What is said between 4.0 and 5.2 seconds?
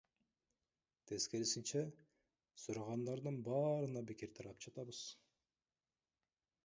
бекер таратып атабыз.